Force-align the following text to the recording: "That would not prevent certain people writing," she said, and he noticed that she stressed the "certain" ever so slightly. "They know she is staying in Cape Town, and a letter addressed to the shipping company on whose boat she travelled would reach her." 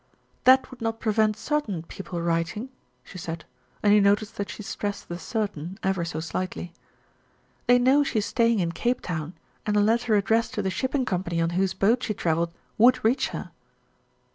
"That 0.45 0.71
would 0.71 0.81
not 0.81 0.99
prevent 0.99 1.37
certain 1.37 1.83
people 1.83 2.19
writing," 2.23 2.69
she 3.03 3.19
said, 3.19 3.45
and 3.83 3.93
he 3.93 3.99
noticed 3.99 4.35
that 4.37 4.49
she 4.49 4.63
stressed 4.63 5.09
the 5.09 5.19
"certain" 5.19 5.77
ever 5.83 6.03
so 6.03 6.19
slightly. 6.19 6.73
"They 7.67 7.77
know 7.77 8.01
she 8.03 8.17
is 8.17 8.25
staying 8.25 8.61
in 8.61 8.71
Cape 8.71 9.01
Town, 9.01 9.35
and 9.63 9.77
a 9.77 9.79
letter 9.79 10.15
addressed 10.15 10.55
to 10.55 10.63
the 10.63 10.71
shipping 10.71 11.05
company 11.05 11.39
on 11.39 11.51
whose 11.51 11.75
boat 11.75 12.01
she 12.01 12.15
travelled 12.15 12.51
would 12.79 13.05
reach 13.05 13.27
her." 13.27 13.51